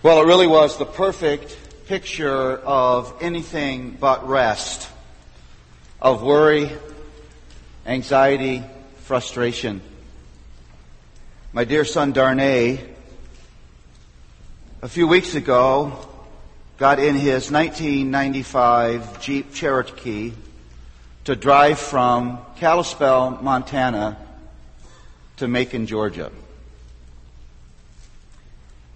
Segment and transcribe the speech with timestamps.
[0.00, 4.88] Well, it really was the perfect picture of anything but rest,
[6.00, 6.70] of worry,
[7.84, 8.62] anxiety,
[9.06, 9.80] frustration.
[11.52, 12.78] My dear son Darnay,
[14.82, 15.98] a few weeks ago,
[16.76, 20.32] got in his 1995 Jeep Cherokee
[21.24, 24.16] to drive from Kalispell, Montana
[25.38, 26.30] to Macon, Georgia.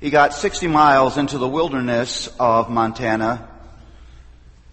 [0.03, 3.49] He got 60 miles into the wilderness of Montana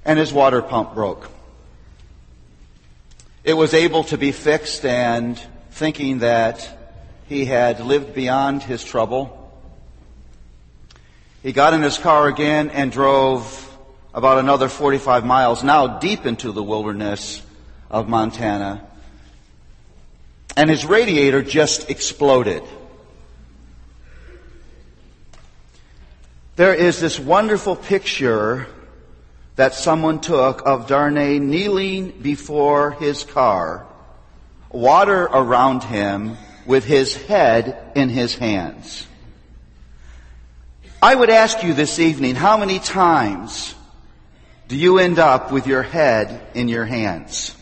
[0.03, 1.29] and his water pump broke.
[3.43, 6.67] It was able to be fixed and thinking that
[7.27, 9.53] he had lived beyond his trouble.
[11.43, 13.77] He got in his car again and drove
[14.15, 17.39] about another 45 miles, now deep into the wilderness
[17.91, 18.83] of Montana.
[20.57, 22.63] And his radiator just exploded.
[26.59, 28.67] There is this wonderful picture
[29.55, 33.87] that someone took of Darnay kneeling before his car,
[34.69, 39.07] water around him with his head in his hands.
[41.01, 43.73] I would ask you this evening, how many times
[44.67, 47.55] do you end up with your head in your hands?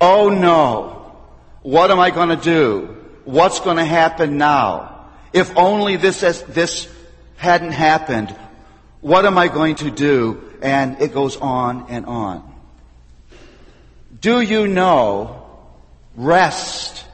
[0.00, 1.14] Oh no.
[1.60, 2.96] What am I going to do?
[3.26, 5.10] What's going to happen now?
[5.34, 6.95] If only this, this
[7.36, 8.34] hadn't happened,
[9.00, 10.42] what am I going to do?
[10.62, 12.54] And it goes on and on.
[14.20, 15.46] Do you know
[16.16, 17.04] rest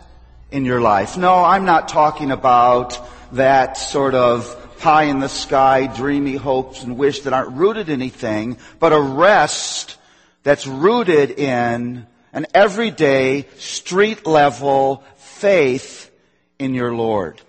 [0.50, 1.16] in your life?
[1.16, 2.98] No, I'm not talking about
[3.32, 8.00] that sort of pie in the sky, dreamy hopes and wish that aren't rooted in
[8.00, 9.96] anything, but a rest
[10.42, 16.10] that's rooted in an everyday, street level faith
[16.58, 17.40] in your Lord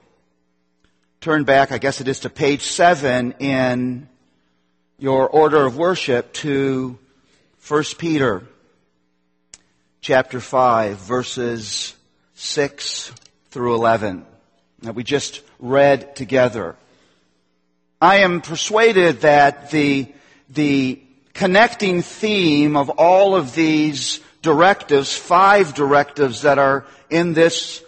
[1.23, 4.09] turn back, I guess it is to page seven in
[4.99, 6.99] your order of worship to
[7.66, 8.43] 1 Peter
[10.01, 11.95] chapter 5 verses
[12.35, 13.13] 6
[13.51, 14.25] through 11
[14.81, 16.75] that we just read together.
[18.01, 20.11] I am persuaded that the,
[20.50, 21.01] the
[21.34, 27.81] connecting theme of all of these directives, five directives that are in this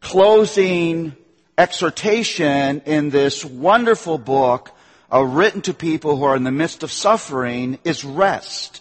[0.00, 1.16] closing
[1.58, 4.70] exhortation in this wonderful book
[5.12, 8.80] uh, written to people who are in the midst of suffering is rest.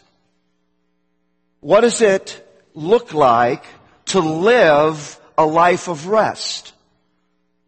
[1.59, 3.63] What does it look like
[4.05, 6.73] to live a life of rest?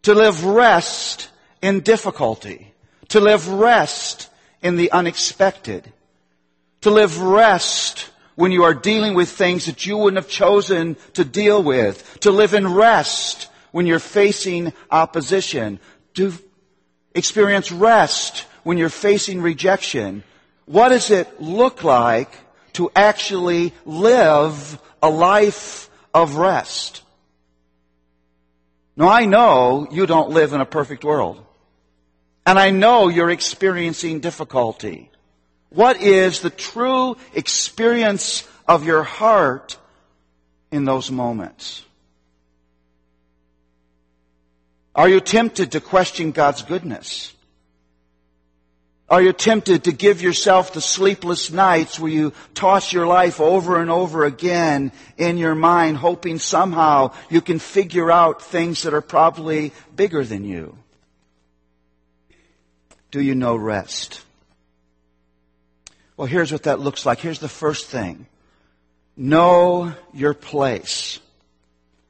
[0.03, 1.29] To live rest
[1.61, 2.73] in difficulty.
[3.09, 4.29] To live rest
[4.61, 5.91] in the unexpected.
[6.81, 11.25] To live rest when you are dealing with things that you wouldn't have chosen to
[11.25, 12.19] deal with.
[12.21, 15.79] To live in rest when you're facing opposition,
[16.15, 16.33] to
[17.13, 20.23] experience rest when you're facing rejection.
[20.65, 22.31] What does it look like
[22.73, 27.01] to actually live a life of rest?
[28.95, 31.45] Now I know you don't live in a perfect world.
[32.45, 35.11] And I know you're experiencing difficulty.
[35.69, 39.77] What is the true experience of your heart
[40.71, 41.85] in those moments?
[44.99, 47.33] Are you tempted to question God's goodness?
[49.07, 53.79] Are you tempted to give yourself the sleepless nights where you toss your life over
[53.79, 58.99] and over again in your mind, hoping somehow you can figure out things that are
[58.99, 60.77] probably bigger than you?
[63.09, 64.21] Do you know rest?
[66.17, 67.19] Well, here's what that looks like.
[67.19, 68.25] Here's the first thing.
[69.15, 71.21] Know your place.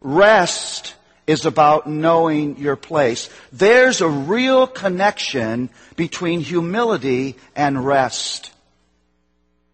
[0.02, 0.96] Rest
[1.30, 3.30] is about knowing your place.
[3.54, 8.52] There's a real connection between humility and rest.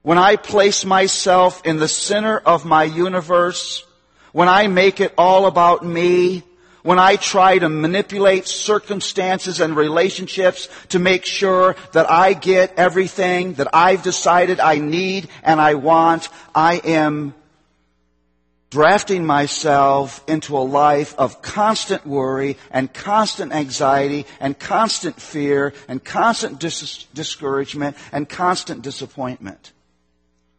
[0.02, 3.86] When I place myself in the center of my universe,
[4.34, 6.44] when I make it all about me,
[6.84, 13.54] when I try to manipulate circumstances and relationships to make sure that I get everything
[13.54, 17.34] that I've decided I need and I want, I am
[18.76, 26.04] drafting myself into a life of constant worry and constant anxiety and constant fear and
[26.04, 29.72] constant dis- discouragement and constant disappointment.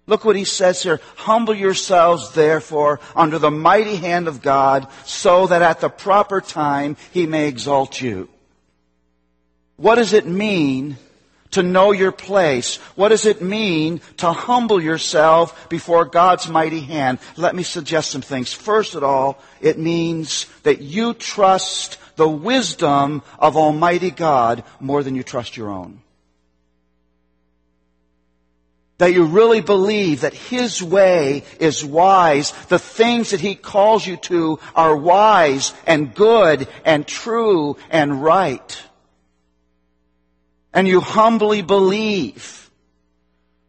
[0.07, 0.99] Look what he says here.
[1.17, 6.97] Humble yourselves therefore under the mighty hand of God so that at the proper time
[7.13, 8.31] he may exalt you.
[9.77, 10.97] What does it mean
[11.57, 12.77] to know your place.
[12.97, 17.19] What does it mean to humble yourself before God's mighty hand?
[17.39, 18.53] Let me suggest some things.
[18.53, 25.15] First of all, it means that you trust the wisdom of Almighty God more than
[25.15, 26.03] you trust your own.
[28.99, 32.53] That you really believe that His way is wise.
[32.69, 38.83] The things that He calls you to are wise and good and true and right
[40.77, 42.71] and you humbly believe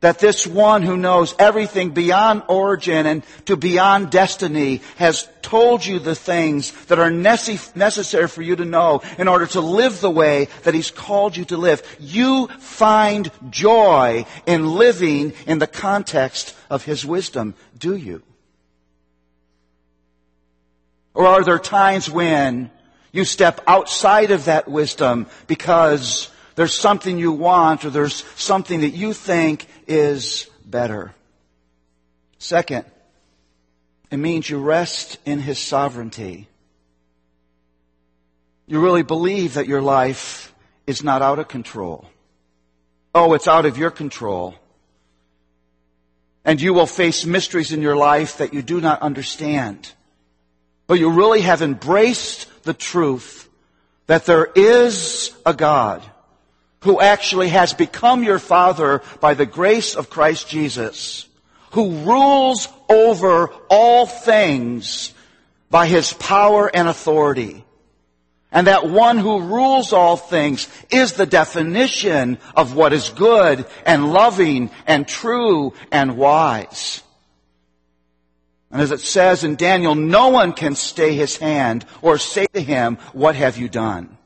[0.01, 5.99] that this one who knows everything beyond origin and to beyond destiny has told you
[5.99, 10.49] the things that are necessary for you to know in order to live the way
[10.63, 11.81] that he's called you to live.
[11.97, 18.21] You find joy in living in the context of his wisdom, do you?
[21.13, 22.69] Or are there times when
[23.13, 28.89] you step outside of that wisdom because there's something you want or there's something that
[28.89, 31.13] you think is better.
[32.39, 32.83] Second,
[34.09, 36.47] it means you rest in His sovereignty.
[38.65, 40.51] You really believe that your life
[40.87, 42.09] is not out of control.
[43.13, 44.55] Oh, it's out of your control.
[46.43, 49.91] And you will face mysteries in your life that you do not understand.
[50.87, 53.47] But you really have embraced the truth
[54.07, 56.01] that there is a God
[56.87, 61.27] who actually has become your Father by the grace of Christ Jesus,
[61.71, 65.13] who rules over all things
[65.69, 67.65] by His power and authority.
[68.53, 74.13] And that one who rules all things is the definition of what is good and
[74.13, 77.03] loving and true and wise.
[78.71, 82.61] And as it says in Daniel, no one can stay his hand or say to
[82.61, 84.16] him, what have you done?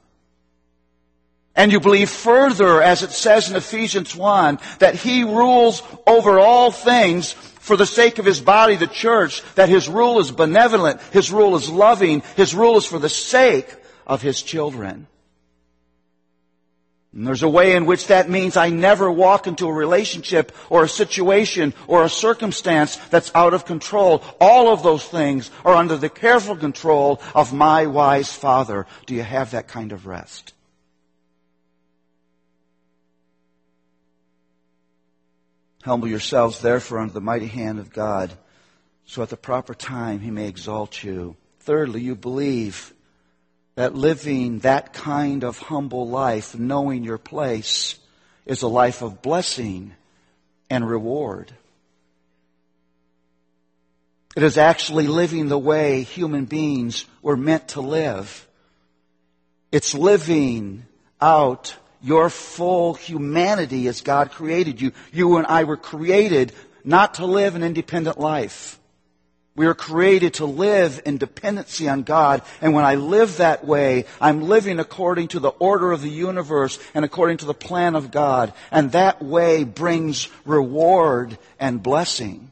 [1.55, 6.71] And you believe further, as it says in Ephesians 1, that He rules over all
[6.71, 11.31] things for the sake of His body, the church, that His rule is benevolent, His
[11.31, 13.75] rule is loving, His rule is for the sake
[14.07, 15.07] of His children.
[17.13, 20.85] And there's a way in which that means I never walk into a relationship or
[20.85, 24.23] a situation or a circumstance that's out of control.
[24.39, 28.87] All of those things are under the careful control of my wise Father.
[29.07, 30.53] Do you have that kind of rest?
[35.83, 38.31] Humble yourselves therefore under the mighty hand of God,
[39.05, 41.35] so at the proper time he may exalt you.
[41.59, 42.93] Thirdly, you believe
[43.75, 47.97] that living that kind of humble life, knowing your place,
[48.45, 49.93] is a life of blessing
[50.69, 51.53] and reward.
[54.35, 58.47] It is actually living the way human beings were meant to live.
[59.71, 60.85] It's living
[61.19, 64.91] out your full humanity as God created you.
[65.11, 66.53] You and I were created
[66.83, 68.79] not to live an independent life.
[69.53, 72.41] We are created to live in dependency on God.
[72.61, 76.79] And when I live that way, I'm living according to the order of the universe
[76.93, 78.53] and according to the plan of God.
[78.71, 82.50] And that way brings reward and blessing.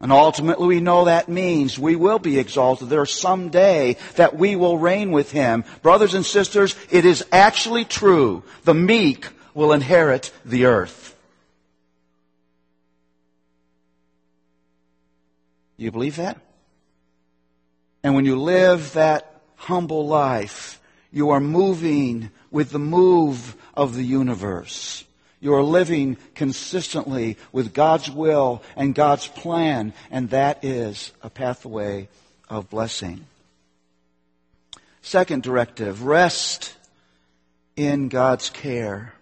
[0.00, 2.88] And ultimately we know that means we will be exalted.
[2.88, 5.64] There is some day that we will reign with Him.
[5.82, 8.44] Brothers and sisters, it is actually true.
[8.64, 11.16] The meek will inherit the earth.
[15.76, 16.40] You believe that?
[18.04, 20.80] And when you live that humble life,
[21.10, 25.04] you are moving with the move of the universe.
[25.40, 32.08] You are living consistently with God's will and God's plan, and that is a pathway
[32.48, 33.24] of blessing.
[35.00, 36.74] Second directive, rest
[37.76, 39.14] in God's care.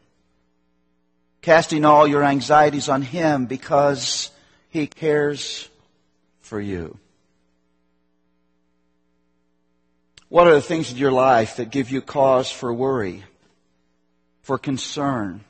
[1.42, 4.30] Casting all your anxieties on Him because
[4.70, 5.68] He cares
[6.40, 6.99] for you.
[10.28, 13.23] What are the things in your life that give you cause for worry,
[14.42, 15.44] for concern?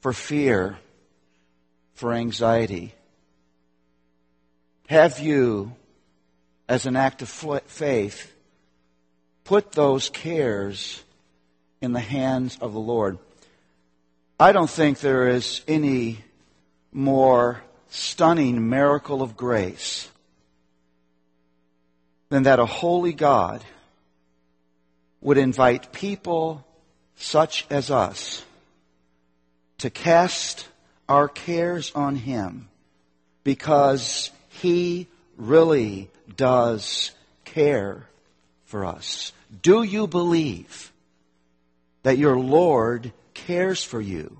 [0.00, 0.78] For fear,
[1.94, 2.94] for anxiety?
[4.88, 5.72] Have you,
[6.68, 8.32] as an act of faith,
[9.44, 11.02] put those cares
[11.80, 13.18] in the hands of the Lord?
[14.40, 16.24] I don't think there is any
[16.92, 20.08] more stunning miracle of grace
[22.28, 23.64] than that a holy God
[25.20, 26.64] would invite people
[27.16, 28.44] such as us
[29.78, 30.68] to cast
[31.08, 32.68] our cares on Him
[33.44, 35.06] because He
[35.36, 37.12] really does
[37.44, 38.06] care
[38.64, 39.32] for us.
[39.62, 40.92] Do you believe
[42.02, 44.38] that your Lord cares for you.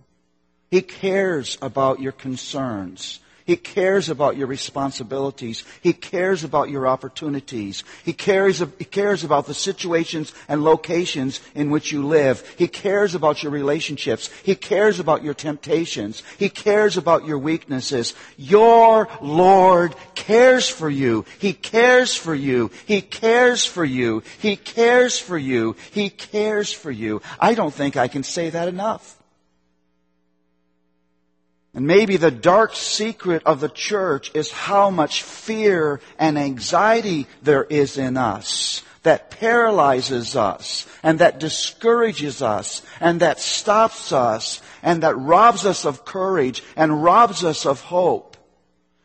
[0.70, 3.20] He cares about your concerns.
[3.48, 5.64] He cares about your responsibilities.
[5.80, 7.82] He cares about your opportunities.
[8.04, 12.46] He cares, he cares about the situations and locations in which you live.
[12.58, 14.28] He cares about your relationships.
[14.42, 16.22] He cares about your temptations.
[16.36, 18.14] He cares about your weaknesses.
[18.36, 21.24] Your Lord cares for you.
[21.38, 22.70] He cares for you.
[22.84, 24.24] He cares for you.
[24.40, 25.74] He cares for you.
[25.90, 27.22] He cares for you.
[27.40, 29.17] I don't think I can say that enough.
[31.78, 37.62] And maybe the dark secret of the church is how much fear and anxiety there
[37.62, 45.04] is in us that paralyzes us and that discourages us and that stops us and
[45.04, 48.27] that robs us of courage and robs us of hope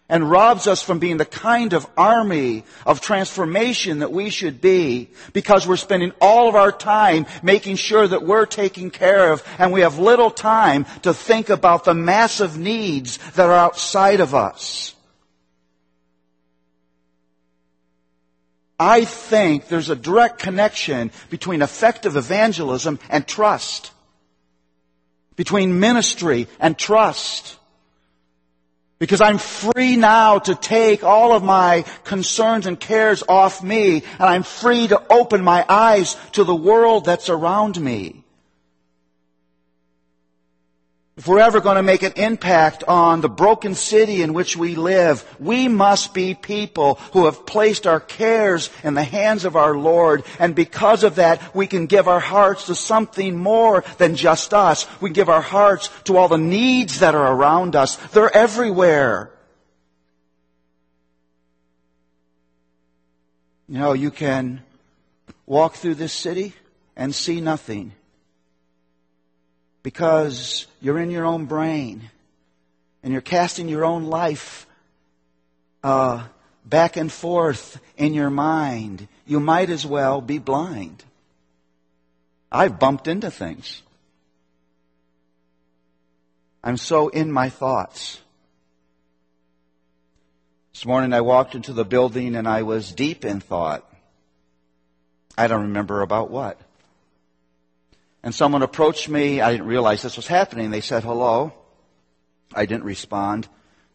[0.10, 5.10] and robs us from being the kind of army of transformation that we should be
[5.32, 9.72] because we're spending all of our time making sure that we're taken care of and
[9.72, 14.94] we have little time to think about the massive needs that are outside of us.
[18.80, 23.92] I think there's a direct connection between effective evangelism and trust.
[25.38, 27.58] Between ministry and trust.
[29.04, 34.30] Because I'm free now to take all of my concerns and cares off me, and
[34.30, 38.23] I'm free to open my eyes to the world that's around me.
[41.16, 44.74] If we're ever going to make an impact on the broken city in which we
[44.74, 49.78] live, we must be people who have placed our cares in the hands of our
[49.78, 50.24] Lord.
[50.40, 54.88] And because of that, we can give our hearts to something more than just us.
[55.02, 57.96] We give our hearts to all the needs that are around us.
[58.08, 59.30] They're everywhere.
[63.68, 64.64] You know, you can
[65.46, 66.54] walk through this city
[66.96, 67.94] and see nothing
[69.84, 72.10] because you're in your own brain
[73.04, 74.66] and you're casting your own life
[75.84, 76.26] uh,
[76.66, 79.08] back and forth in your mind.
[79.28, 81.04] You might as well be blind.
[82.52, 83.82] I've bumped into things.
[86.64, 88.22] I'm so in my thoughts.
[90.74, 93.88] This morning I walked into the building and I was deep in thought.
[95.38, 96.60] I don't remember about what.
[98.24, 99.42] And someone approached me.
[99.42, 100.72] I didn't realize this was happening.
[100.72, 101.54] They said hello.
[102.54, 103.48] I didn't respond.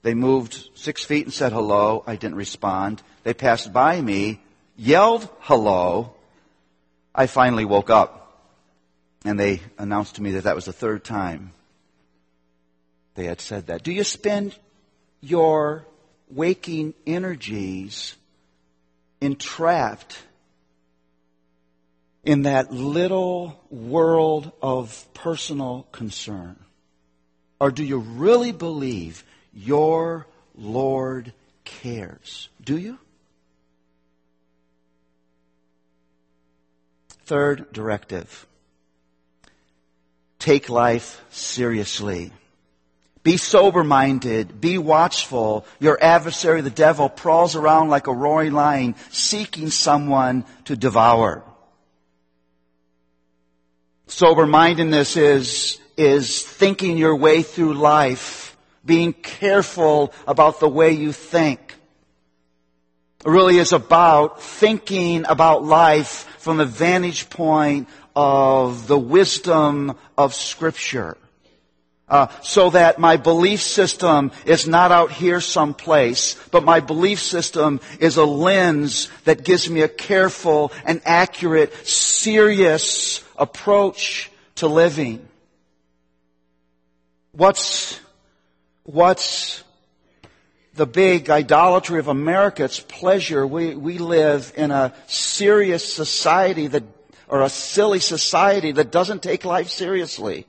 [0.03, 2.05] They moved six feet and said hello.
[2.07, 3.03] I didn't respond.
[3.25, 4.41] They passed by me,
[4.77, 6.15] yelled hello.
[7.15, 8.15] I finally woke up.
[9.25, 11.53] And they announced to me that that was the third time
[13.15, 13.83] they had said that.
[13.83, 14.57] Do you spend
[15.21, 15.85] your
[16.31, 18.15] waking energies
[19.21, 20.19] entrapped
[22.25, 26.57] in that little world of personal concern?
[27.61, 31.33] Or do you really believe your Lord
[31.65, 32.49] cares?
[32.63, 32.99] Do you?
[37.25, 38.47] Third directive.
[40.39, 42.33] Take life seriously.
[43.23, 44.61] Be sober minded.
[44.61, 45.67] Be watchful.
[45.81, 51.43] Your adversary, the devil, prowls around like a roaring lion, seeking someone to devour.
[54.09, 61.12] Sober mindedness is, is thinking your way through life, being careful about the way you
[61.12, 61.75] think.
[63.25, 67.87] It really is about thinking about life from the vantage point
[68.17, 71.19] of the wisdom of Scripture.
[72.09, 77.79] Uh, so that my belief system is not out here someplace, but my belief system
[78.00, 85.26] is a lens that gives me a careful and accurate, serious approach to living.
[87.33, 87.99] What's,
[88.83, 89.62] what's
[90.75, 92.64] the big idolatry of America?
[92.64, 93.47] It's pleasure.
[93.47, 96.83] We, we live in a serious society that,
[97.28, 100.47] or a silly society that doesn't take life seriously.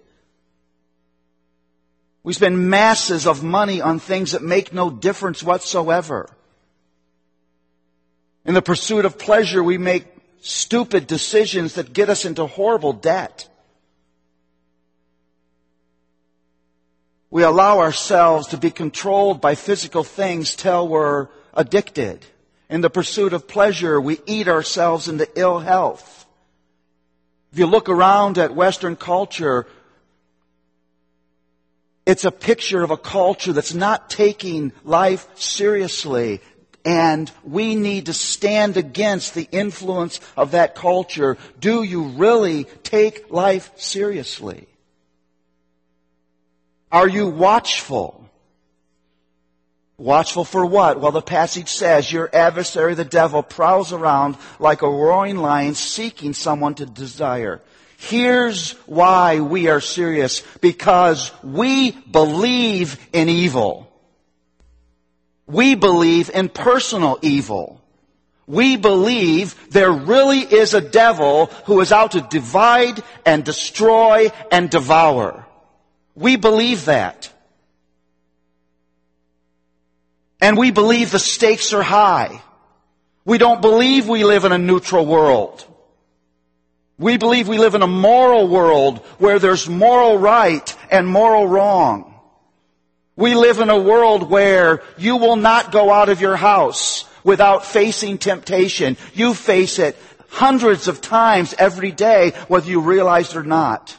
[2.24, 6.30] We spend masses of money on things that make no difference whatsoever.
[8.46, 10.06] In the pursuit of pleasure, we make
[10.42, 13.48] stupid decisions that get us into horrible debt.
[17.32, 22.26] We allow ourselves to be controlled by physical things till we're addicted.
[22.70, 26.26] In the pursuit of pleasure, we eat ourselves into ill health.
[27.52, 29.66] If you look around at Western culture,
[32.06, 36.42] it's a picture of a culture that's not taking life seriously.
[36.90, 41.38] And we need to stand against the influence of that culture.
[41.60, 44.66] Do you really take life seriously?
[46.92, 48.28] Are you watchful?
[50.00, 51.00] Watchful for what?
[51.00, 56.34] Well, the passage says your adversary, the devil, prowls around like a roaring lion seeking
[56.34, 57.62] someone to desire.
[57.98, 60.42] Here's why we are serious.
[60.60, 63.89] Because we believe in evil.
[65.50, 67.82] We believe in personal evil.
[68.46, 74.70] We believe there really is a devil who is out to divide and destroy and
[74.70, 75.48] devour.
[76.14, 77.34] We believe that.
[80.40, 82.44] And we believe the stakes are high.
[83.26, 85.66] We don't believe we live in a neutral world.
[87.00, 92.09] We believe we live in a moral world where there's moral right and moral wrong.
[93.20, 97.66] We live in a world where you will not go out of your house without
[97.66, 98.96] facing temptation.
[99.14, 99.98] You face it
[100.30, 103.98] hundreds of times every day, whether you realize it or not.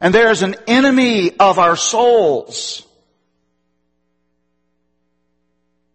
[0.00, 2.88] And there is an enemy of our souls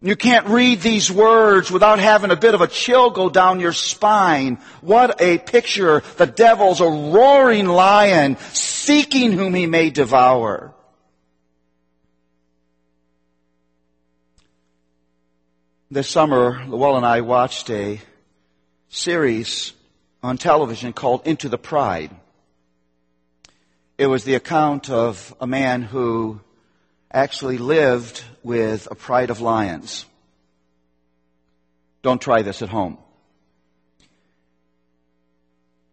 [0.04, 3.72] You can't read these words without having a bit of a chill go down your
[3.72, 4.58] spine.
[4.82, 6.02] What a picture.
[6.18, 10.74] The devil's a roaring lion seeking whom he may devour.
[15.94, 18.00] This summer, Luella and I watched a
[18.88, 19.74] series
[20.24, 22.10] on television called Into the Pride.
[23.96, 26.40] It was the account of a man who
[27.12, 30.04] actually lived with a pride of lions.
[32.02, 32.98] Don't try this at home.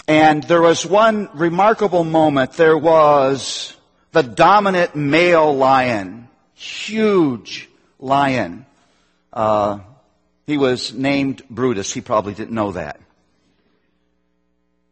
[0.08, 2.54] And there was one remarkable moment.
[2.54, 3.78] There was
[4.14, 8.66] the dominant male lion, huge lion.
[9.32, 9.78] Uh,
[10.52, 11.94] he was named Brutus.
[11.94, 13.00] He probably didn't know that.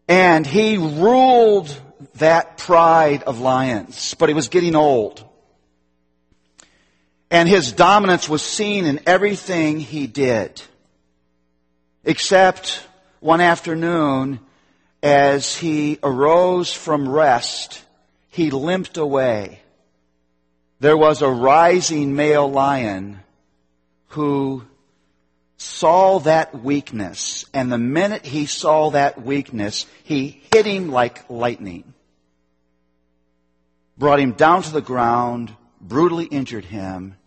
[0.07, 1.69] And he ruled
[2.15, 5.21] that pride of lions, but he was getting old.
[7.29, 10.61] And his dominance was seen in everything he did.
[12.05, 12.81] Except
[13.19, 14.39] one afternoon,
[15.03, 17.83] as he arose from rest,
[18.29, 19.59] he limped away.
[20.79, 23.19] There was a rising male lion
[24.07, 24.63] who
[25.59, 31.93] saw that weakness, and the minute he saw that weakness, he hit him like lightning.
[33.97, 37.17] Brought him down to the ground, brutally injured him,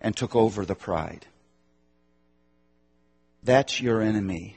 [0.00, 1.24] and took over the pride.
[3.44, 4.56] That's your enemy.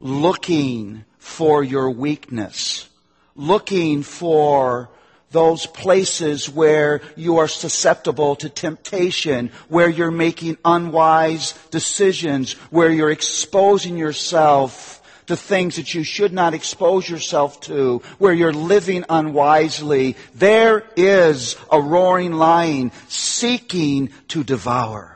[0.00, 2.88] Looking for your weakness.
[3.36, 4.90] Looking for
[5.30, 13.10] those places where you are susceptible to temptation, where you're making unwise decisions, where you're
[13.10, 20.16] exposing yourself to things that you should not expose yourself to, where you're living unwisely.
[20.34, 25.12] There is a roaring lion seeking to devour.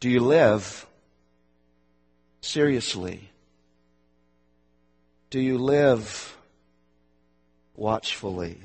[0.00, 0.86] Do you live
[2.40, 3.29] seriously?
[5.30, 6.36] Do you live
[7.76, 8.58] watchfully?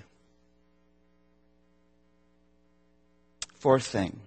[3.53, 4.19] Fourth thing.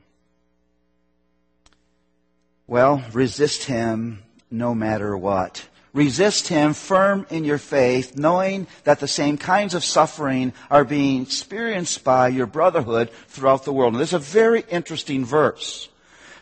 [2.69, 4.23] Well, resist him
[4.53, 5.67] no matter what.
[5.93, 11.23] Resist him firm in your faith, knowing that the same kinds of suffering are being
[11.23, 13.95] experienced by your brotherhood throughout the world.
[13.95, 15.89] And this is a very interesting verse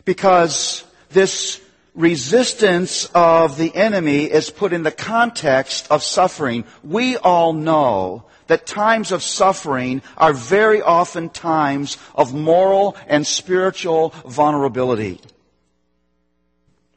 [0.05, 1.59] because this
[1.97, 6.63] resistance of the enemy is put in the context of suffering.
[6.83, 14.09] We all know that times of suffering are very often times of moral and spiritual
[14.25, 15.19] vulnerability.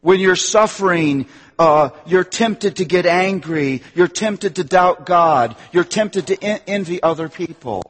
[0.03, 1.27] When you're suffering,
[1.59, 3.83] uh, you're tempted to get angry.
[3.95, 5.57] You're tempted to doubt God.
[5.73, 7.83] You're tempted to en- envy other people.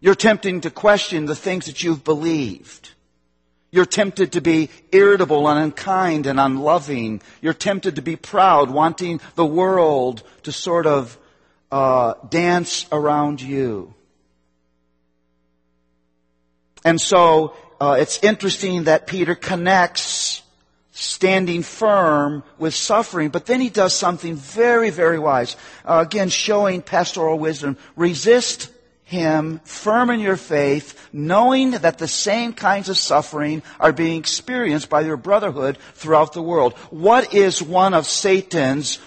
[0.00, 2.90] You're tempted to question the things that you've believed.
[3.72, 7.22] You're tempted to be irritable and unkind and unloving.
[7.40, 11.16] You're tempted to be proud, wanting the world to sort of
[11.70, 13.94] uh, dance around you.
[16.84, 20.42] And so uh, it's interesting that Peter connects
[20.92, 25.56] standing firm with suffering, but then he does something very, very wise.
[25.84, 27.76] Uh, again, showing pastoral wisdom.
[27.96, 28.68] Resist
[29.10, 34.88] him firm in your faith, knowing that the same kinds of suffering are being experienced
[34.88, 36.74] by your brotherhood throughout the world.
[36.90, 39.00] What is one of Satan's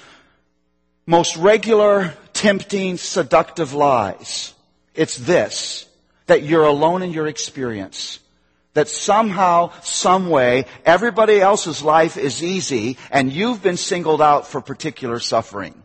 [1.06, 4.54] most regular, tempting, seductive lies?
[4.94, 5.86] It's this,
[6.26, 8.20] that you're alone in your experience
[8.74, 14.62] that somehow, some way, everybody else's life is easy and you've been singled out for
[14.62, 15.83] particular suffering.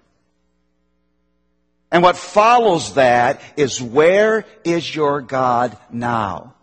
[1.90, 6.54] And what follows that is where is your God now?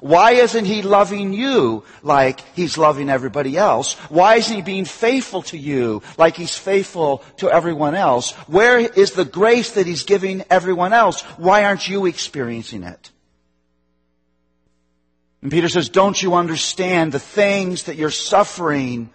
[0.00, 3.94] Why isn't he loving you like he's loving everybody else?
[4.10, 8.32] Why isn't he being faithful to you like he's faithful to everyone else?
[8.46, 11.22] Where is the grace that he's giving everyone else?
[11.38, 13.10] Why aren't you experiencing it?
[15.42, 19.10] And Peter says, don't you understand the things that you're suffering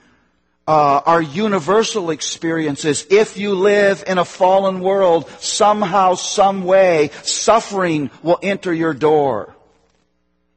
[0.68, 3.06] uh, are universal experiences.
[3.10, 9.56] If you live in a fallen world, somehow, some way, suffering will enter your door.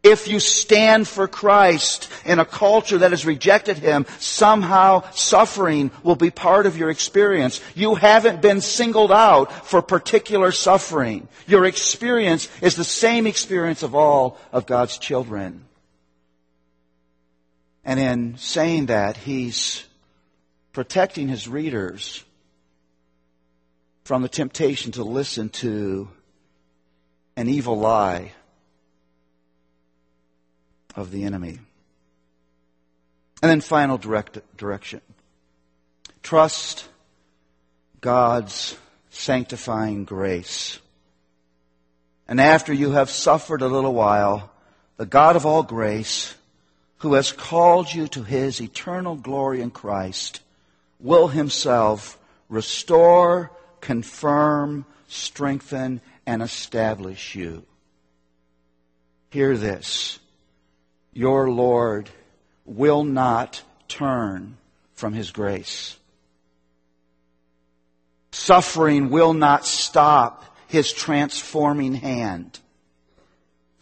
[0.05, 6.15] If you stand for Christ in a culture that has rejected Him, somehow suffering will
[6.15, 7.61] be part of your experience.
[7.75, 11.27] You haven't been singled out for particular suffering.
[11.49, 15.65] Your experience is the same experience of all of God's children.
[17.85, 19.87] And in saying that, He's
[20.77, 22.23] protecting His readers
[24.05, 26.07] from the temptation to listen to
[27.35, 28.33] an evil lie
[30.95, 31.61] of the enemy.
[33.41, 35.01] And then final direct, direction.
[36.23, 36.87] Trust
[38.03, 38.77] God's
[39.09, 40.79] sanctifying grace.
[42.29, 44.51] And after you have suffered a little while,
[44.99, 46.35] the God of all grace,
[46.99, 50.43] who has called you to his eternal glory in Christ,
[50.99, 57.65] will himself restore, confirm, strengthen, and establish you.
[59.31, 60.19] Hear this
[61.13, 62.11] your Lord
[62.67, 64.59] will not turn
[64.95, 65.97] from His grace.
[68.33, 72.59] Suffering will not stop His transforming hand.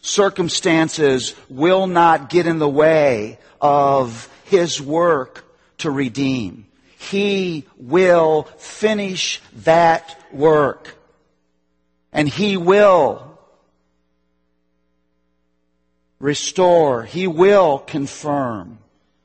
[0.01, 5.43] Circumstances will not get in the way of His work
[5.79, 6.67] to redeem.
[7.11, 10.95] He will finish that work.
[12.11, 13.37] And He will
[16.19, 17.03] restore.
[17.03, 18.79] He will confirm.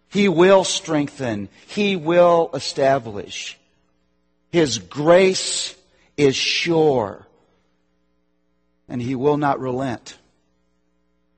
[0.09, 1.49] He will strengthen.
[1.69, 3.59] He will establish.
[4.53, 5.75] His grace
[6.17, 7.27] is sure.
[8.89, 10.19] And He will not relent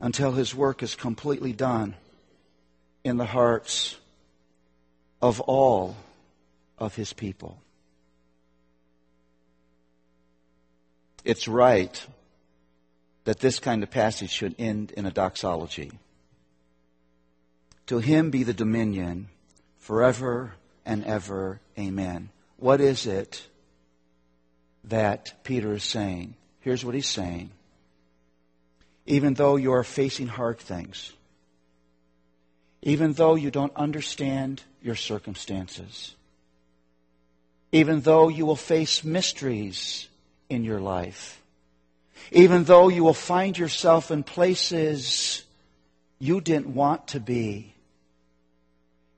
[0.00, 1.94] until His work is completely done
[3.04, 3.96] in the hearts
[5.20, 5.96] of all
[6.82, 7.62] of His people.
[11.24, 12.04] It's right
[13.22, 15.92] that this kind of passage should end in a doxology.
[17.86, 19.28] To him be the dominion
[19.78, 21.60] forever and ever.
[21.78, 22.30] Amen.
[22.56, 23.46] What is it
[24.84, 26.34] that Peter is saying?
[26.60, 27.50] Here's what he's saying.
[29.06, 31.12] Even though you are facing hard things,
[32.82, 36.16] even though you don't understand your circumstances,
[37.72, 40.08] even though you will face mysteries
[40.48, 41.42] in your life,
[42.30, 45.42] even though you will find yourself in places
[46.18, 47.74] you didn't want to be.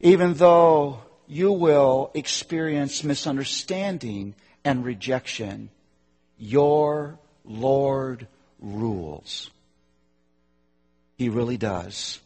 [0.00, 5.68] Even though you will experience misunderstanding and rejection,
[6.38, 8.26] your Lord
[8.60, 9.50] rules.
[11.16, 12.20] He really does.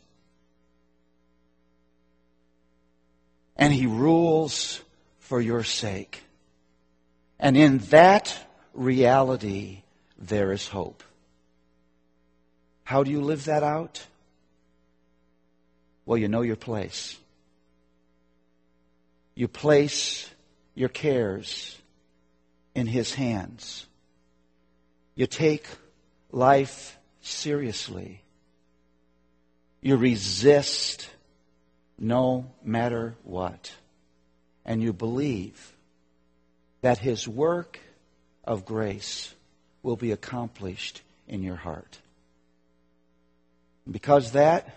[3.57, 4.81] And He rules
[5.29, 6.23] for your sake.
[7.38, 8.35] And in that
[8.73, 9.83] reality,
[10.19, 11.03] there is hope.
[12.83, 14.03] How do you live that out?
[16.07, 17.19] Well, you know your place.
[19.35, 20.31] You place
[20.75, 21.77] your cares
[22.75, 23.85] in His hands.
[25.14, 25.67] You take
[26.33, 28.23] life seriously.
[29.83, 31.07] You resist
[31.99, 33.71] no matter what.
[34.69, 35.73] And you believe
[36.83, 37.81] that His work
[38.45, 39.35] of grace
[39.83, 41.99] will be accomplished in your heart.
[43.91, 44.69] because that,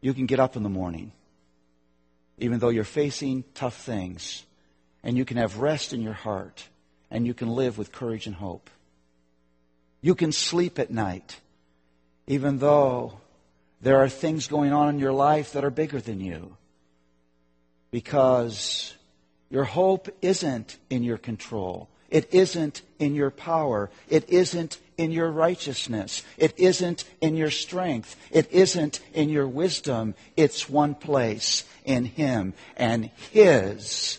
[0.00, 1.10] you can get up in the morning,
[2.38, 4.44] even though you're facing tough things,
[5.02, 6.68] and you can have rest in your heart,
[7.10, 8.70] and you can live with courage and hope.
[10.00, 11.40] You can sleep at night,
[12.28, 13.18] even though
[13.80, 16.56] there are things going on in your life that are bigger than you.
[17.94, 18.92] Because
[19.50, 21.88] your hope isn't in your control.
[22.10, 23.88] It isn't in your power.
[24.08, 26.24] It isn't in your righteousness.
[26.36, 28.16] It isn't in your strength.
[28.32, 30.16] It isn't in your wisdom.
[30.36, 32.54] It's one place in Him.
[32.76, 34.18] And His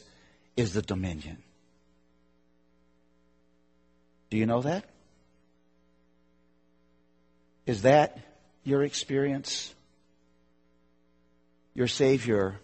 [0.55, 1.39] is the dominion.
[4.29, 4.85] Do you know that?
[7.65, 8.17] Is that
[8.63, 9.75] your experience
[11.73, 12.57] your Savior,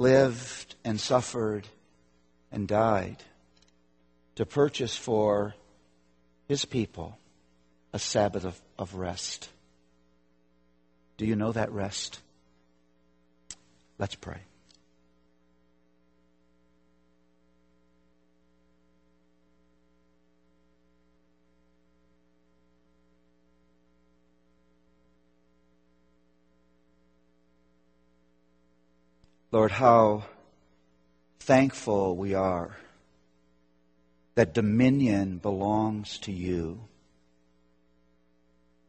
[0.00, 1.68] lived and suffered
[2.50, 3.18] and died
[4.34, 5.54] to purchase for
[6.48, 7.18] his people
[7.92, 9.50] a Sabbath of, of rest.
[11.18, 12.18] Do you know that rest?
[13.98, 14.38] Let's pray.
[29.52, 30.24] Lord, how
[31.40, 32.76] thankful we are
[34.36, 36.80] that dominion belongs to you,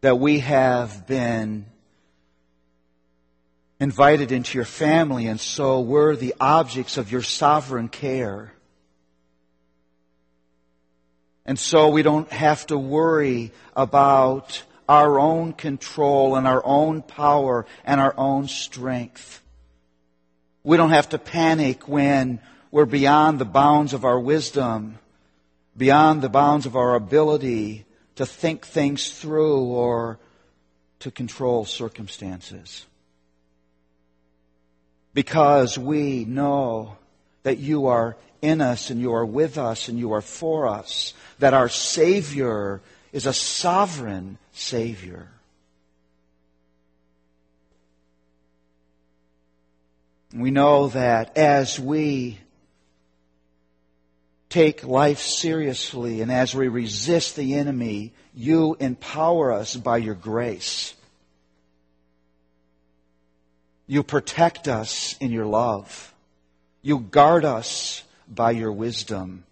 [0.02, 1.66] that we have been
[3.80, 8.54] invited into your family, and so we're the objects of your sovereign care.
[11.44, 17.66] And so we don't have to worry about our own control and our own power
[17.84, 19.42] and our own strength.
[20.64, 25.00] We don't have to panic when we're beyond the bounds of our wisdom,
[25.76, 30.20] beyond the bounds of our ability to think things through or
[31.00, 32.86] to control circumstances.
[35.14, 36.98] Because we know
[37.44, 41.14] that you are in us and you are with us and you are for us,
[41.40, 45.28] that our Savior is a sovereign Savior.
[50.34, 52.40] We know that as we
[54.50, 60.94] take life seriously and as we resist the enemy, you empower us by your grace.
[63.88, 66.14] You protect us in your love.
[66.82, 69.44] You guard us by your wisdom.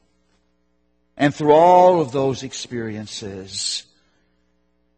[1.17, 3.83] And through all of those experiences,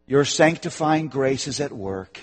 [0.06, 2.20] your sanctifying grace is at work.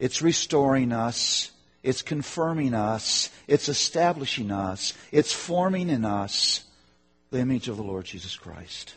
[0.00, 1.52] It's restoring us.
[1.88, 3.30] It's confirming us.
[3.46, 4.92] It's establishing us.
[5.10, 6.62] It's forming in us
[7.30, 8.94] the image of the Lord Jesus Christ.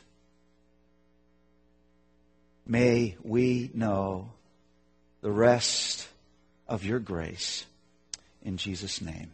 [2.68, 4.32] May we know
[5.22, 6.06] the rest
[6.68, 7.66] of your grace.
[8.44, 9.32] In Jesus' name.